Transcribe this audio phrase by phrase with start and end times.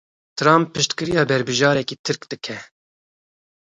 [0.39, 2.57] Trump piştgiriya berbijarekî Tirk dike.